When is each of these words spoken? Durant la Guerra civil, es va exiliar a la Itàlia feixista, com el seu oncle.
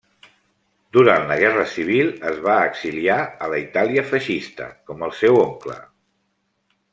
Durant 0.95 1.27
la 1.31 1.35
Guerra 1.41 1.65
civil, 1.73 2.09
es 2.31 2.39
va 2.47 2.55
exiliar 2.69 3.19
a 3.27 3.51
la 3.55 3.61
Itàlia 3.67 4.07
feixista, 4.13 4.71
com 4.89 5.05
el 5.09 5.15
seu 5.23 5.39
oncle. 5.47 5.79